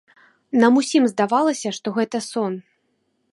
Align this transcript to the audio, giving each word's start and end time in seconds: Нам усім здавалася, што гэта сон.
Нам 0.61 0.79
усім 0.81 1.03
здавалася, 1.11 1.75
што 1.79 1.87
гэта 1.99 2.17
сон. 2.31 2.53